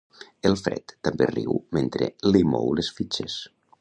El 0.49 0.55
Fred 0.61 0.93
també 1.07 1.27
riu 1.33 1.59
mentre 1.79 2.07
li 2.33 2.43
mou 2.55 2.73
les 2.81 2.91
fitxes. 3.01 3.37